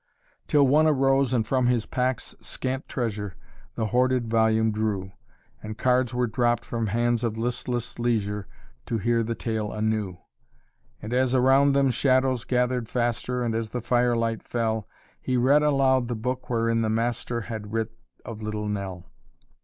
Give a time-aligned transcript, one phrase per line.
[0.47, 3.35] Till one arose and from his pack's scant treasure
[3.75, 5.11] The hoarded volume drew,
[5.61, 8.47] And cards were dropped from hands of listless leisure
[8.87, 10.17] To hear the tale anew.
[11.03, 14.89] And as around them shadows gathered faster And as the firelight fell,
[15.21, 17.91] He read aloud the book wherein the Master Had writ
[18.25, 19.05] of Little Nell.